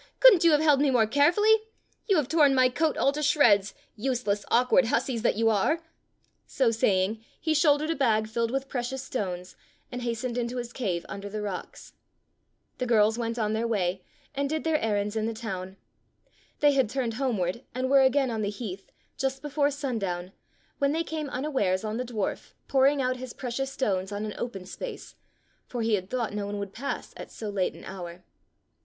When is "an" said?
24.25-24.33, 27.75-27.83